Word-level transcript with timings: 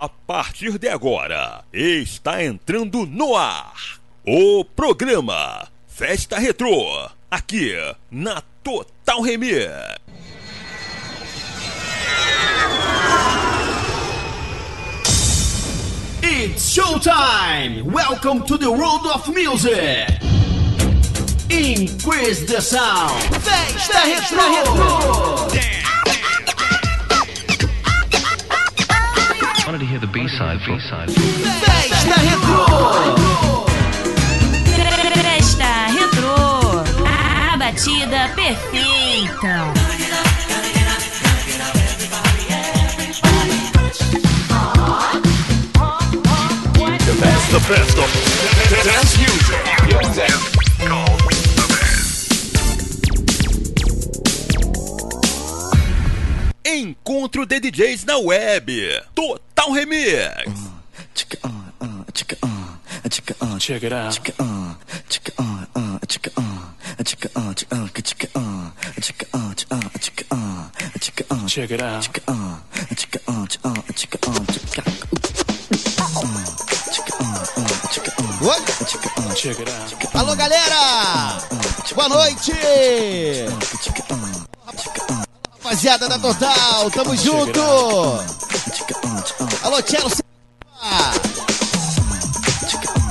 A 0.00 0.08
partir 0.08 0.78
de 0.78 0.88
agora, 0.88 1.64
está 1.72 2.40
entrando 2.44 3.04
no 3.04 3.34
ar 3.34 3.98
o 4.24 4.64
programa 4.64 5.66
Festa 5.88 6.38
Retrô, 6.38 7.10
aqui 7.28 7.74
na 8.08 8.40
Total 8.62 9.20
Remix. 9.20 9.66
It's 16.22 16.72
showtime! 16.72 17.82
Welcome 17.82 18.46
to 18.46 18.56
the 18.56 18.70
world 18.70 19.04
of 19.12 19.28
music! 19.28 20.06
Increase 21.50 22.46
the 22.46 22.60
sound! 22.60 23.20
Festa 23.42 24.06
Retro! 24.06 25.77
Wanted 29.78 29.84
to 29.84 29.90
hear 29.90 30.00
the 30.00 30.06
B-side. 30.08 30.58
B-side. 30.66 31.10
Festa 31.10 32.20
Retro! 32.20 33.64
Festa 35.14 35.86
Retrô. 35.94 36.36
A 37.06 37.56
batida 37.56 38.28
perfeita. 38.34 39.72
The 47.50 47.60
best 47.66 47.98
of 47.98 48.10
dance 48.84 49.16
music. 49.18 49.78
Encontro 56.64 57.46
de 57.46 57.58
DJs 57.58 58.04
na 58.04 58.18
web. 58.18 58.70
Total 59.14 59.47
Remix. 59.66 60.70
Check 61.14 61.34
it 61.34 61.44
out. 61.44 62.14
Check 62.14 62.32
it 62.32 62.38
out. 62.44 62.58
Check 71.48 71.72
it 71.72 71.82
out. 71.82 72.08
Alô, 80.14 80.36
galera! 80.36 81.38
Boa 81.94 82.08
noite! 82.08 82.52
Rapaziada 85.62 86.08
da 86.08 86.18
Total, 86.18 86.90
tamo 86.90 87.14
junto! 87.14 88.47
Alô, 89.68 89.82
Tchelo! 89.82 90.10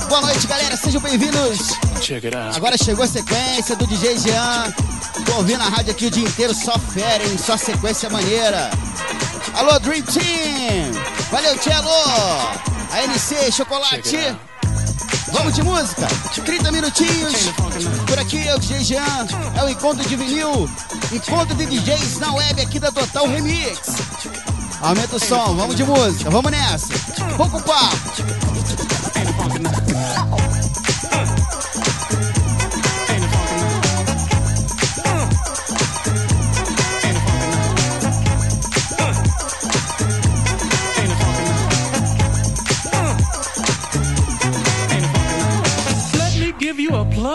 Boa 0.08 0.20
noite, 0.22 0.44
galera, 0.48 0.76
sejam 0.76 1.00
bem-vindos! 1.00 1.68
Agora 2.56 2.76
chegou 2.76 3.04
a 3.04 3.06
sequência 3.06 3.76
do 3.76 3.86
DJ 3.86 4.18
Jean. 4.18 4.74
Tô 5.24 5.36
ouvindo 5.36 5.62
a 5.62 5.68
rádio 5.68 5.92
aqui 5.92 6.06
o 6.06 6.10
dia 6.10 6.26
inteiro, 6.26 6.52
só 6.52 6.76
fera, 6.76 7.22
hein? 7.22 7.38
Só 7.38 7.56
sequência 7.56 8.10
maneira. 8.10 8.72
Alô, 9.54 9.78
Dream 9.78 10.02
Team! 10.02 10.90
Valeu, 11.30 11.56
Tchelo! 11.58 11.88
A 12.90 13.04
NC, 13.04 13.52
Chocolate! 13.52 14.36
Vamos 15.30 15.54
de 15.54 15.62
música? 15.62 16.08
30 16.44 16.72
minutinhos. 16.72 17.34
Por 18.04 18.18
aqui 18.18 18.48
é 18.48 18.56
o 18.56 18.58
DJ 18.58 18.82
Jean. 18.82 19.26
É 19.56 19.62
o 19.62 19.68
encontro 19.68 20.04
de 20.08 20.16
vinil. 20.16 20.68
Encontro 21.12 21.54
de 21.54 21.66
DJs 21.66 22.18
na 22.18 22.32
web 22.32 22.60
aqui 22.60 22.80
da 22.80 22.90
Total 22.90 23.28
Remix. 23.28 23.78
Aumenta 24.80 25.16
o 25.16 25.20
som, 25.20 25.56
vamos 25.56 25.74
de 25.74 25.84
música, 25.84 26.30
vamos 26.30 26.50
nessa. 26.50 26.88
Pouco. 27.36 27.58
Let 29.58 30.87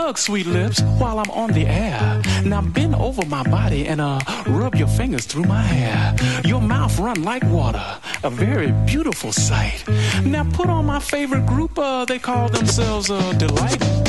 plug, 0.04 0.18
sweet 0.18 0.46
lips, 0.46 0.82
while 1.00 1.18
I'm 1.18 1.32
on 1.32 1.52
the 1.52 1.66
air. 1.66 2.22
Now 2.44 2.62
bend 2.62 2.94
over 2.96 3.26
my 3.26 3.44
body 3.44 3.88
and 3.88 4.02
uh 4.02 4.20
rub 4.48 4.76
your 4.76 4.90
fingers 4.90 5.26
through 5.26 5.46
my 5.46 5.62
hair. 5.62 6.14
Your 6.44 6.62
mouth 6.62 7.00
run 7.00 7.24
like 7.24 7.44
water, 7.46 7.88
a 8.24 8.30
very 8.30 8.72
beautiful 8.86 9.32
sight. 9.32 9.84
Now 10.26 10.44
put 10.52 10.68
on 10.68 10.86
my 10.86 11.00
favorite 11.00 11.46
group, 11.46 11.80
uh, 11.80 12.04
they 12.04 12.20
call 12.20 12.50
themselves 12.50 13.10
uh, 13.10 13.34
Delight. 13.34 14.03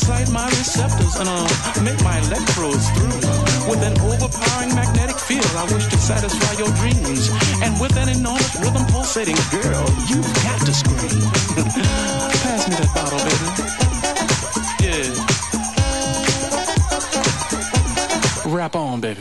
Excite 0.00 0.30
my 0.30 0.46
receptors 0.46 1.14
and 1.16 1.28
uh, 1.28 1.46
make 1.82 2.02
my 2.02 2.18
electrodes 2.20 2.88
through. 2.96 3.20
With 3.68 3.82
an 3.84 4.00
overpowering 4.00 4.74
magnetic 4.74 5.16
field, 5.16 5.44
I 5.54 5.64
wish 5.74 5.86
to 5.88 5.98
satisfy 5.98 6.52
your 6.58 6.72
dreams. 6.76 7.28
And 7.62 7.78
with 7.78 7.94
an 7.98 8.08
enormous 8.08 8.56
rhythm 8.56 8.86
pulsating, 8.86 9.36
girl, 9.50 9.84
you've 10.08 10.32
got 10.42 10.64
to 10.64 10.72
scream. 10.72 11.20
Pass 12.40 12.68
me 12.68 12.76
that 12.80 12.90
bottle, 12.94 13.20
baby. 13.28 13.48
Yeah. 18.46 18.54
Rap 18.56 18.74
on, 18.76 19.00
baby. 19.02 19.20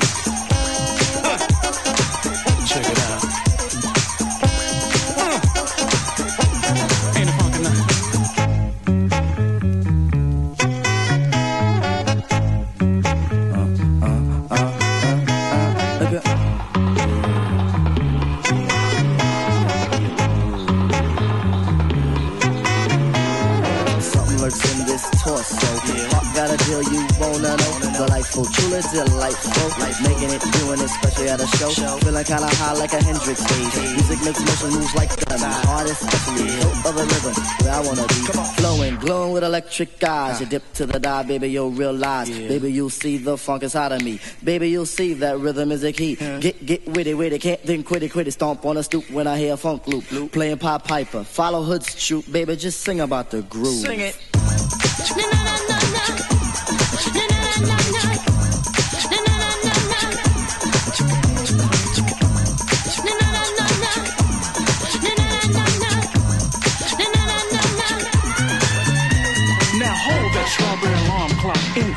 Delightful. 29.44 29.82
Like 29.82 30.02
making 30.02 30.30
it, 30.30 30.42
doing 30.42 30.80
it, 30.80 30.86
especially 30.86 31.30
at 31.30 31.40
a 31.40 31.48
show. 31.58 31.70
Feeling 31.70 32.24
kinda 32.24 32.48
high 32.56 32.74
like 32.74 32.94
a 32.94 33.04
Hendrix 33.04 33.40
stage. 33.40 33.76
Music 33.96 34.20
makes 34.24 34.40
motion 34.40 34.80
moves 34.80 34.96
like 34.96 35.10
the 35.10 35.66
artist, 35.68 36.02
especially 36.04 36.50
hilt 36.52 36.86
of 36.86 36.96
the 36.96 37.06
rhythm. 37.06 37.36
Where 37.64 37.74
I 37.74 37.80
wanna 37.82 38.08
be. 38.08 38.14
Flowing, 38.60 38.96
glowing 38.98 39.34
with 39.34 39.44
electric 39.44 40.04
eyes. 40.04 40.40
You 40.40 40.46
dip 40.46 40.74
to 40.74 40.86
the 40.86 41.00
dive, 41.00 41.28
baby, 41.28 41.50
you'll 41.50 41.72
realize. 41.72 42.30
Baby, 42.30 42.72
you'll 42.72 42.90
see 42.90 43.18
the 43.18 43.38
funk 43.38 43.64
inside 43.64 43.92
of 43.92 44.04
me. 44.04 44.20
Baby, 44.44 44.70
you'll 44.70 44.86
see 44.86 45.14
that 45.16 45.40
rhythm 45.40 45.72
is 45.72 45.84
a 45.84 45.92
key. 45.92 46.16
Get, 46.16 46.66
get 46.66 46.88
witty, 46.88 47.14
witty, 47.14 47.40
can't 47.40 47.62
think 47.62 47.86
quit 47.86 48.04
it, 48.04 48.12
quit 48.12 48.28
it. 48.28 48.32
Stomp 48.32 48.66
on 48.66 48.78
a 48.78 48.84
stoop 48.84 49.10
when 49.12 49.28
I 49.28 49.38
hear 49.38 49.54
a 49.54 49.58
funk 49.58 49.88
loop. 49.88 50.32
Playing 50.32 50.58
Pop 50.58 50.88
Piper, 50.88 51.24
follow 51.24 51.64
Hood's 51.64 51.96
troop. 51.96 52.32
Baby, 52.32 52.56
just 52.56 52.82
sing 52.82 53.00
about 53.00 53.32
the 53.32 53.42
groove. 53.44 53.86
Sing 53.86 54.00
it. 54.00 54.18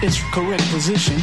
its 0.02 0.20
correct 0.32 0.69
position. 0.70 1.19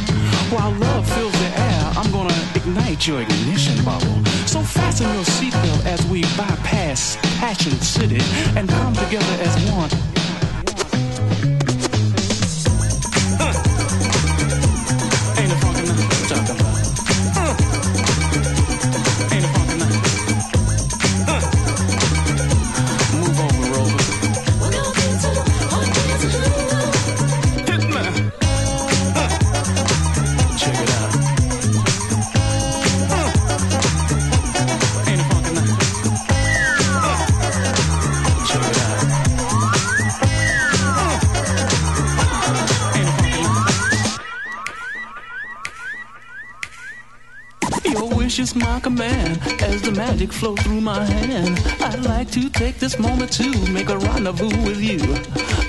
While 0.50 0.72
love 0.72 1.08
fills 1.12 1.32
the 1.32 1.50
air, 1.58 1.92
I'm 1.96 2.10
gonna 2.10 2.34
ignite 2.54 3.06
your 3.06 3.20
ignition 3.20 3.84
bubble. 3.84 4.24
So 4.46 4.62
fasten 4.62 5.06
your 5.14 5.24
seatbelt 5.24 5.84
as 5.84 6.04
we 6.06 6.22
bypass 6.36 7.16
Passion 7.38 7.72
City 7.80 8.20
and 8.56 8.68
come 8.68 8.94
together 8.94 9.36
as 9.42 9.70
one. 9.70 10.19
like 48.80 48.86
a 48.86 48.90
man 48.90 49.38
as 49.60 49.82
the 49.82 49.92
magic 49.92 50.32
flows 50.32 50.58
through 50.60 50.80
my 50.80 51.04
hand. 51.04 51.60
I'd 51.82 52.02
like 52.02 52.30
to 52.30 52.48
take 52.48 52.78
this 52.78 52.98
moment 52.98 53.30
to 53.32 53.72
make 53.72 53.90
a 53.90 53.98
rendezvous 53.98 54.48
with 54.64 54.80
you. 54.80 55.00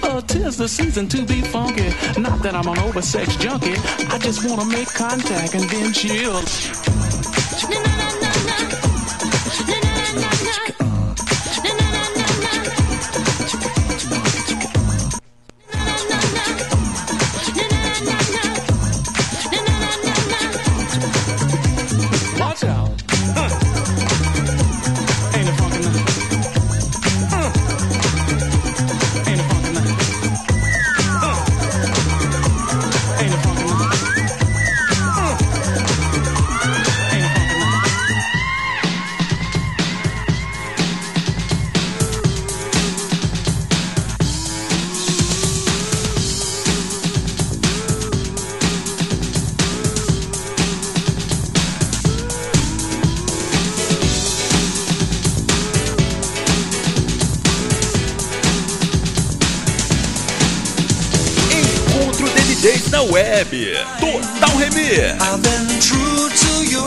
Oh, 0.02 0.24
tis 0.26 0.56
the 0.56 0.70
season 0.70 1.10
to 1.10 1.26
be 1.26 1.42
funky. 1.42 1.90
Not 2.22 2.42
that 2.44 2.56
I'm 2.56 2.68
an 2.70 2.80
oversex 2.80 3.36
junkie. 3.36 3.76
I 4.08 4.18
just 4.20 4.48
wanna 4.48 4.66
make 4.66 4.88
contact 4.94 5.56
and 5.56 5.70
then 5.70 5.92
chill. 5.92 6.42
DJs 62.62 62.92
na 62.92 63.02
web. 63.10 63.50
Total 63.98 64.54
Remix. 64.62 65.18
I've 65.20 65.42
been 65.42 65.66
true 65.82 66.30
to 66.30 66.52
you. 66.70 66.86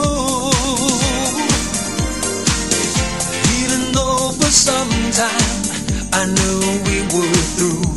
Even 3.58 3.90
though 3.92 4.30
for 4.38 4.52
some 4.54 4.90
time 5.10 5.50
I 6.12 6.26
knew 6.30 6.60
we 6.86 7.02
were 7.10 7.34
through. 7.58 7.93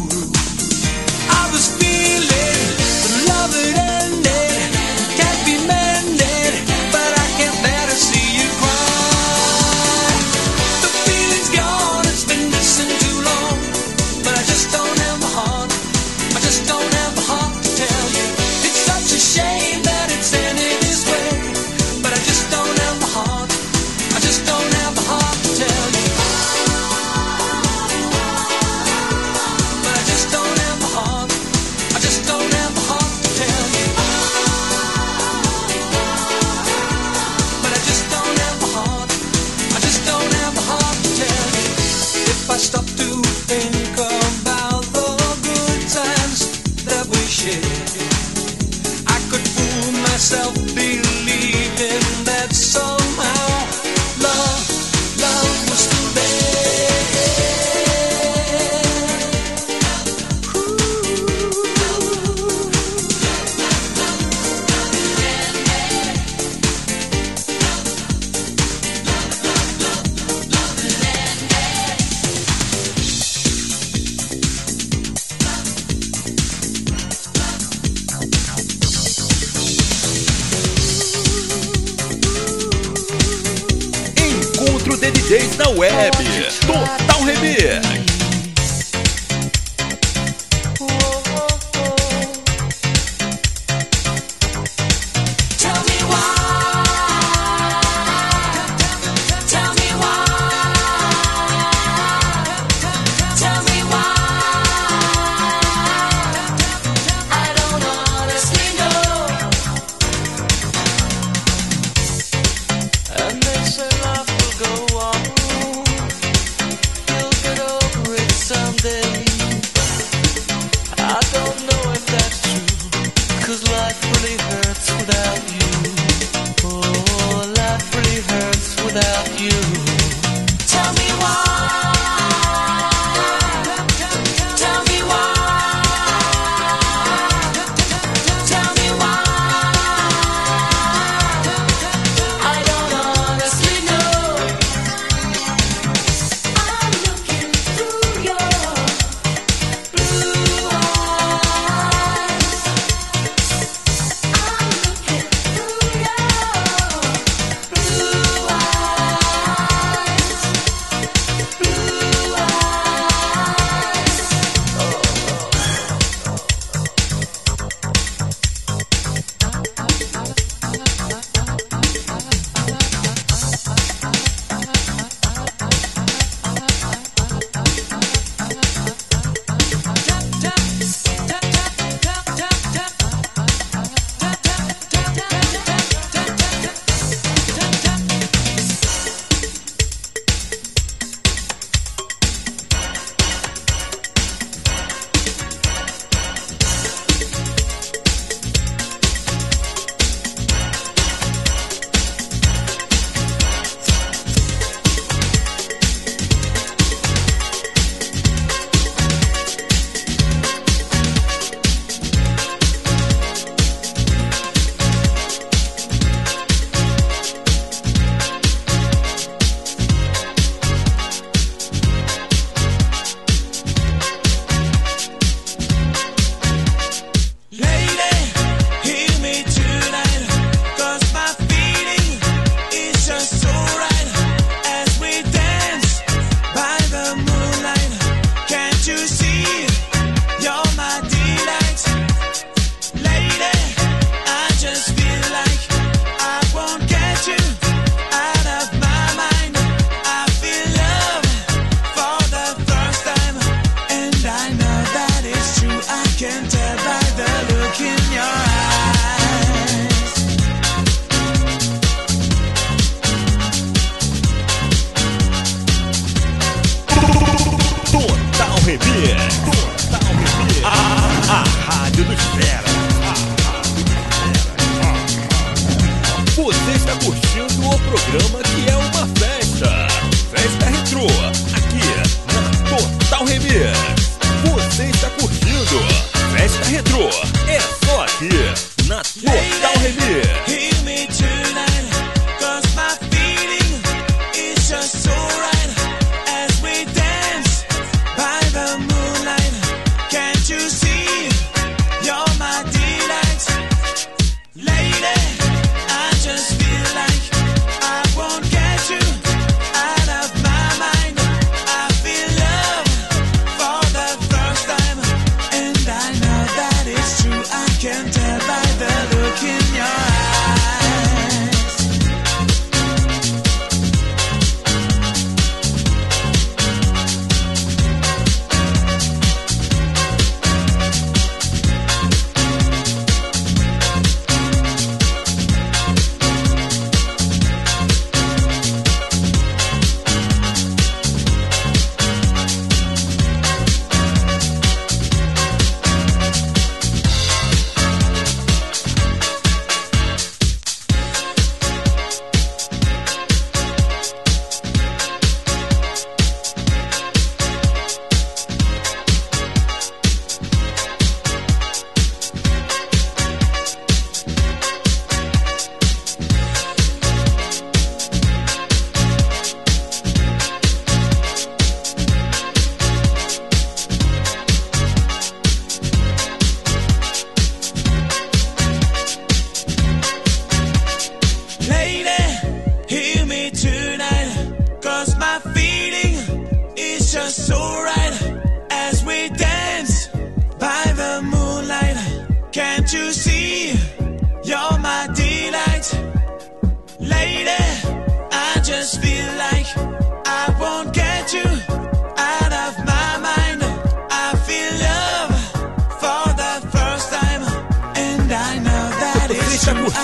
Что? 86.50 86.87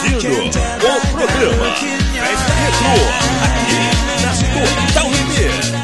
curtindo 0.04 0.60
o 0.60 1.08
programa 1.12 1.68
é 1.68 2.26
Fest 2.26 2.50
Retro 2.60 2.94
aqui 3.46 3.82
na 4.22 4.32
Total 4.94 5.10
Remix. 5.10 5.83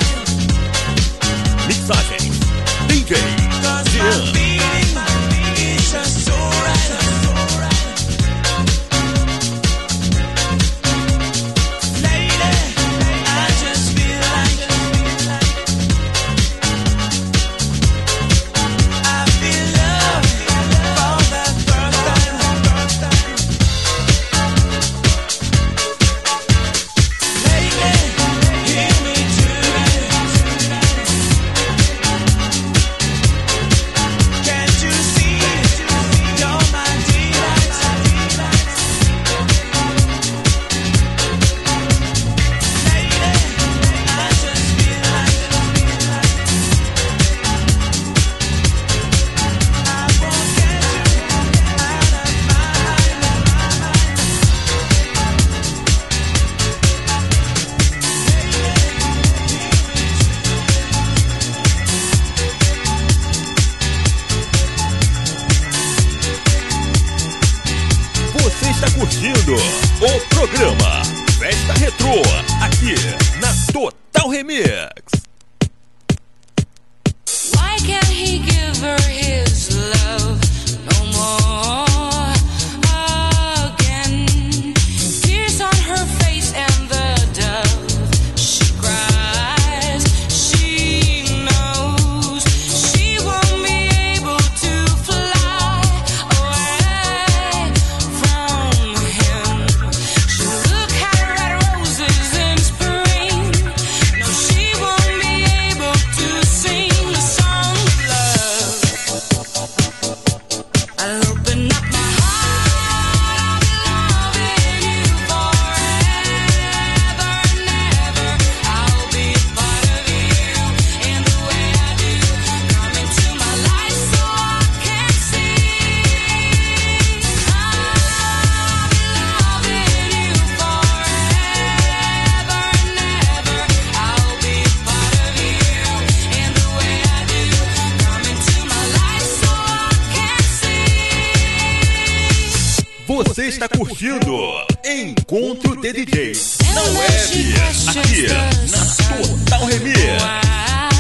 está 143.49 143.67
curtindo. 143.67 144.37
Encontro 144.85 145.75
de 145.81 145.91
DJs 145.91 146.57
é, 146.61 146.73
na 146.73 146.81
web, 146.83 147.55
aqui 147.89 148.27
na 148.69 148.85
Total 149.17 149.59
tá 149.59 149.65
Remix. 149.65 150.98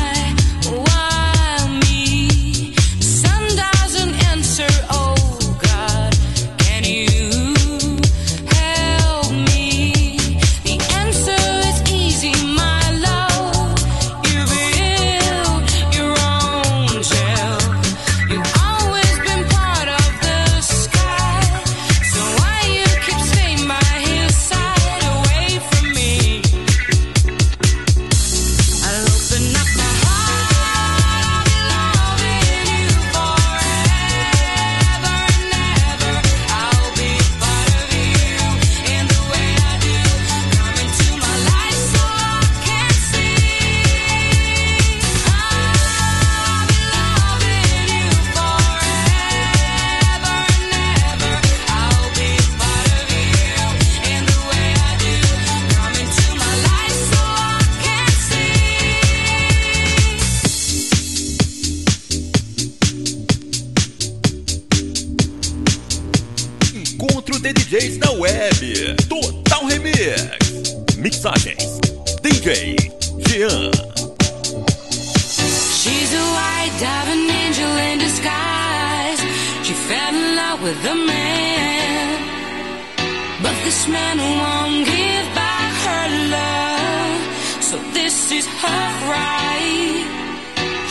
This 88.09 88.31
is 88.31 88.47
her 88.63 88.85
right. 89.13 90.05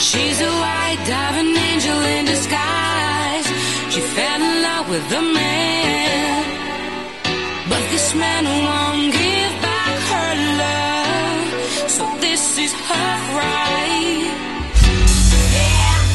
She's 0.07 0.38
a 0.40 0.52
white 0.62 1.02
diamond 1.12 1.54
angel 1.68 2.00
in 2.14 2.24
disguise. 2.35 3.48
She 3.92 4.00
fell 4.14 4.40
in 4.48 4.57
love 4.68 4.87
with 4.92 5.18
a 5.20 5.24
man. 5.38 6.44
But 7.70 7.83
this 7.92 8.09
man 8.22 8.44
won't 8.66 9.11
give 9.20 9.54
back 9.66 9.98
her 10.12 10.33
love. 10.62 11.90
So 11.96 12.02
this 12.24 12.42
is 12.64 12.72
her. 12.88 13.09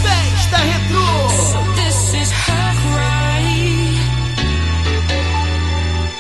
Festa 0.04 0.60
Retro. 0.70 1.10
So 1.52 1.60
this 1.80 2.00
is 2.22 2.30
her 2.46 2.72
right. 3.00 4.00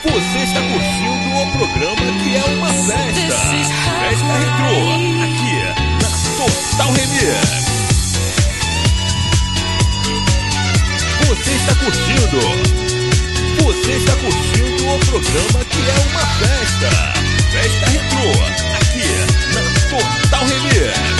Você 0.03 0.39
está 0.47 0.61
curtindo 0.69 1.29
o 1.41 1.45
programa 1.57 2.05
que 2.21 2.29
é 2.35 2.43
uma. 2.55 2.67
Festa 2.67 3.22
Você 11.43 11.51
está 11.55 11.75
curtindo. 11.75 12.39
Você 13.63 13.91
está 13.91 14.15
curtindo 14.15 14.87
o 14.87 14.99
programa 14.99 15.65
que 15.65 15.89
é 15.89 15.93
uma 16.09 16.25
festa. 16.37 16.89
Festa 17.51 17.85
Retro, 17.89 18.31
aqui 18.77 19.03
na 19.53 19.61
Total 19.89 20.45
Remix. 20.45 21.12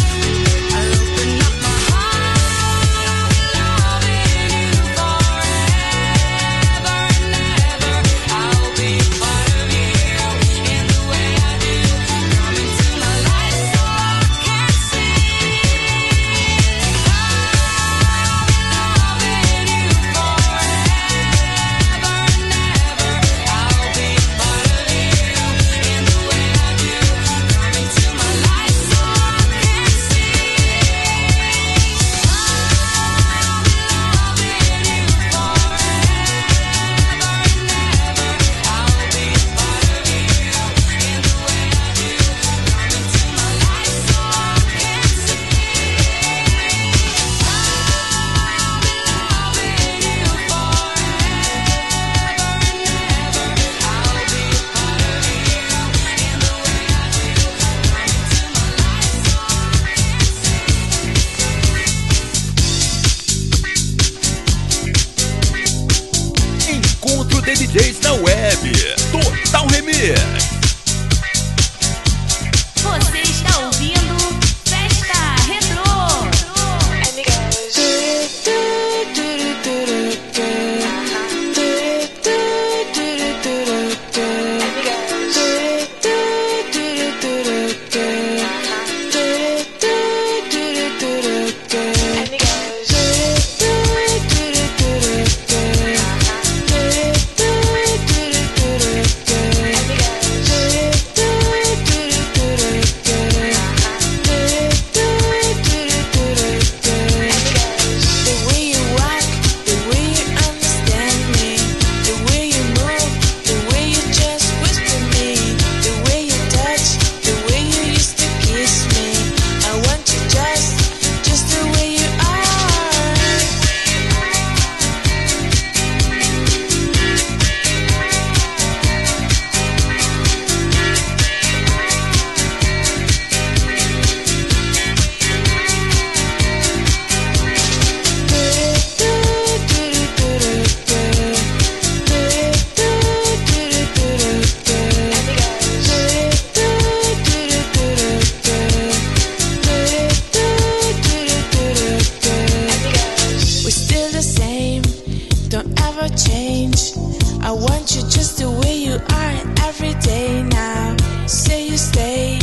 You 158.94 159.00
are 159.10 159.36
every 159.70 159.94
day 159.96 160.44
now. 160.44 160.96
Say 161.26 161.68
you 161.68 161.78
stay, 161.78 162.40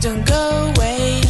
don't 0.00 0.26
go 0.26 0.72
away. 0.74 1.20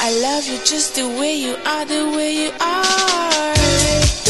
I 0.00 0.10
love 0.26 0.46
you 0.46 0.58
just 0.64 0.96
the 0.96 1.06
way 1.20 1.34
you 1.34 1.54
are, 1.64 1.84
the 1.84 2.02
way 2.16 2.30
you 2.42 2.50
are. 2.60 4.23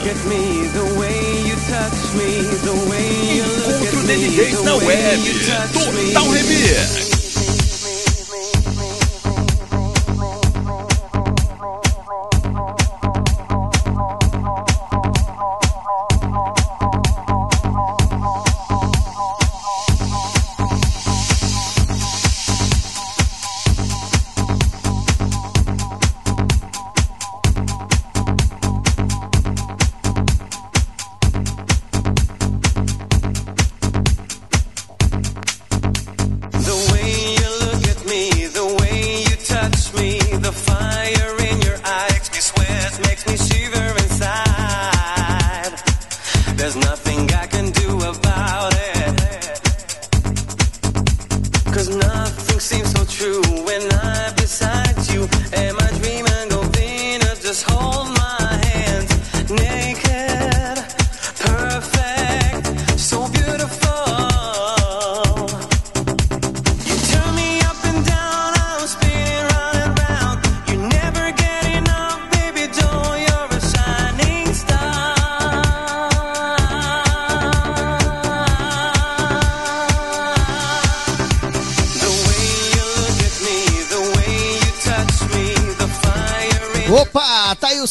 Encontro 3.45 4.03
de 4.03 4.15
DJs 4.17 4.61
na 4.63 4.75
web. 4.75 5.19
Total 5.73 6.29
Remix. 6.31 7.02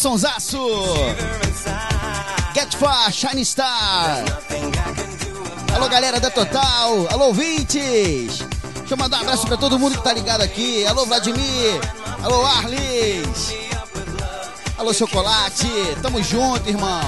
Sonsaço. 0.02 0.58
Get 2.52 2.74
Far, 2.74 3.12
Shine 3.12 3.44
Star. 3.44 4.24
Alô, 5.72 5.88
galera 5.88 6.18
da 6.18 6.28
Total. 6.28 7.06
Alô, 7.08 7.26
ouvintes. 7.26 8.38
Deixa 8.40 8.94
eu 8.94 8.96
mandar 8.96 9.18
um 9.18 9.20
abraço 9.20 9.46
pra 9.46 9.56
todo 9.56 9.78
mundo 9.78 9.96
que 9.96 10.02
tá 10.02 10.12
ligado 10.12 10.40
aqui. 10.40 10.84
Alô, 10.86 11.06
Vladimir. 11.06 11.80
Alô, 12.20 12.44
Arlis. 12.44 13.54
Alô, 14.76 14.92
Chocolate. 14.92 15.70
Tamo 16.02 16.20
junto, 16.20 16.68
irmão. 16.68 17.00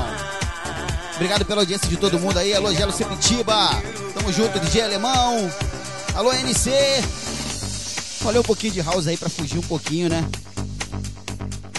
Obrigado 1.16 1.44
pela 1.44 1.62
audiência 1.62 1.88
de 1.88 1.96
todo 1.96 2.20
mundo 2.20 2.38
aí. 2.38 2.54
Alô, 2.54 2.72
Gelo 2.72 2.92
Sepitiba. 2.92 3.70
Tamo 4.14 4.32
junto, 4.32 4.60
DJ 4.60 4.82
Alemão. 4.82 5.50
Alô, 6.14 6.32
NC. 6.32 6.70
Falei 8.20 8.38
um 8.38 8.44
pouquinho 8.44 8.72
de 8.72 8.80
house 8.82 9.08
aí 9.08 9.16
pra 9.16 9.28
fugir 9.28 9.58
um 9.58 9.62
pouquinho, 9.62 10.08
né? 10.08 10.24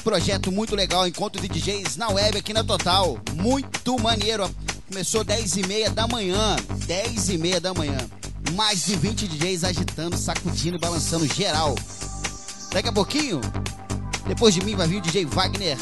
Projeto 0.05 0.51
muito 0.51 0.75
legal, 0.75 1.07
encontro 1.07 1.41
de 1.41 1.47
DJs 1.47 1.97
na 1.97 2.09
web 2.09 2.37
aqui 2.37 2.53
na 2.53 2.63
Total. 2.63 3.17
Muito 3.33 3.97
maneiro. 3.97 4.47
Começou 4.87 5.23
10 5.23 5.57
e 5.57 5.65
meia 5.65 5.89
da 5.89 6.07
manhã. 6.07 6.55
10 6.85 7.29
e 7.29 7.37
meia 7.39 7.59
da 7.59 7.73
manhã. 7.73 7.97
Mais 8.53 8.85
de 8.85 8.95
20 8.95 9.27
DJs 9.27 9.63
agitando, 9.63 10.15
sacudindo 10.15 10.77
e 10.77 10.79
balançando 10.79 11.25
geral. 11.25 11.73
Daqui 12.71 12.87
a 12.87 12.91
pouquinho, 12.91 13.41
depois 14.27 14.53
de 14.53 14.63
mim 14.63 14.75
vai 14.75 14.87
vir 14.87 14.97
o 14.97 15.01
DJ 15.01 15.25
Wagner. 15.25 15.77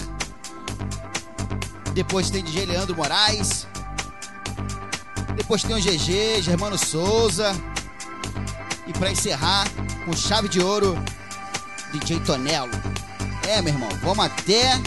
Depois 1.94 2.30
tem 2.30 2.42
DJ 2.42 2.66
Leandro 2.66 2.96
Moraes. 2.96 3.68
Depois 5.36 5.64
tem 5.64 5.76
o 5.76 5.82
GG, 5.82 6.42
Germano 6.42 6.78
Souza. 6.78 7.54
E 8.88 8.94
pra 8.94 9.12
encerrar, 9.12 9.68
com 10.06 10.16
chave 10.16 10.48
de 10.48 10.62
ouro, 10.62 10.98
DJ 11.92 12.22
Tonelo. 12.22 12.72
É, 13.48 13.62
meu 13.62 13.74
irmão, 13.74 13.90
vamos 14.02 14.26
até 14.26 14.80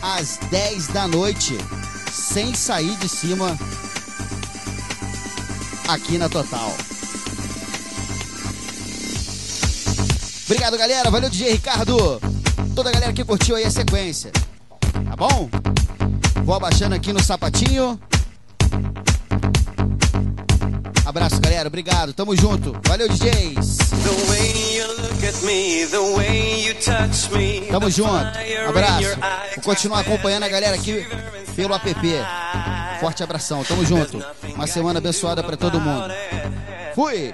às 0.00 0.38
10 0.50 0.88
da 0.88 1.08
noite, 1.08 1.56
sem 2.12 2.54
sair 2.54 2.96
de 2.96 3.08
cima, 3.08 3.58
aqui 5.88 6.18
na 6.18 6.28
Total. 6.28 6.74
Obrigado, 10.46 10.76
galera. 10.76 11.10
Valeu, 11.10 11.30
DJ 11.30 11.52
Ricardo. 11.52 12.20
Toda 12.74 12.90
a 12.90 12.92
galera 12.92 13.12
que 13.12 13.24
curtiu 13.24 13.56
aí 13.56 13.64
a 13.64 13.70
sequência. 13.70 14.30
Tá 14.30 15.16
bom? 15.16 15.48
Vou 16.44 16.54
abaixando 16.54 16.94
aqui 16.94 17.12
no 17.12 17.22
sapatinho. 17.22 17.98
Abraço, 21.14 21.40
galera. 21.40 21.68
Obrigado. 21.68 22.12
Tamo 22.12 22.34
junto. 22.34 22.76
Valeu, 22.88 23.08
DJs. 23.08 23.78
Me, 25.44 25.86
me. 25.86 26.74
Tamo 27.70 27.88
junto. 27.88 28.10
Abraço. 28.68 29.16
Vou 29.54 29.64
continuar 29.64 30.00
acompanhando 30.00 30.42
a 30.42 30.48
galera 30.48 30.74
aqui 30.74 31.06
pelo 31.54 31.72
app. 31.72 31.88
Forte 32.98 33.22
abração. 33.22 33.62
Tamo 33.62 33.86
junto. 33.86 34.20
Uma 34.56 34.66
semana 34.66 34.98
abençoada 34.98 35.40
pra 35.44 35.56
todo 35.56 35.80
mundo. 35.80 36.12
Fui. 36.96 37.32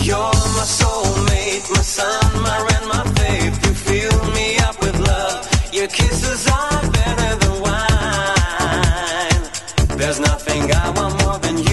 You're 0.00 0.18
my 0.56 0.64
soulmate, 0.64 1.70
my 1.70 1.82
sun, 1.82 2.40
my 2.40 2.56
rain, 2.70 2.88
my 2.88 3.04
faith. 3.20 3.66
You 3.66 3.74
fill 3.74 4.24
me 4.32 4.56
up 4.66 4.82
with 4.82 4.98
love. 5.00 5.46
Your 5.70 5.88
kisses 5.88 6.46
are 6.48 6.90
better 6.90 7.36
than 7.36 7.60
wine. 7.60 7.88
There's 9.98 10.18
nothing 10.18 10.72
I 10.72 10.90
want 10.96 11.22
more 11.22 11.38
than 11.40 11.58
you, 11.58 11.67